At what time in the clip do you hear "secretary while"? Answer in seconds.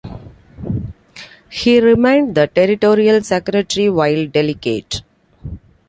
3.21-4.25